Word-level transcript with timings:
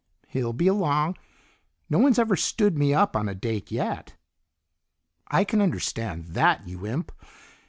"He'll 0.29 0.51
be 0.51 0.65
along. 0.65 1.17
No 1.87 1.99
one's 1.99 2.17
ever 2.17 2.35
stood 2.35 2.75
me 2.75 2.91
up 2.91 3.15
on 3.15 3.29
a 3.29 3.35
date 3.35 3.69
yet." 3.69 4.15
"I 5.27 5.43
can 5.43 5.61
understand 5.61 6.29
that, 6.29 6.67
you 6.67 6.87
imp! 6.87 7.11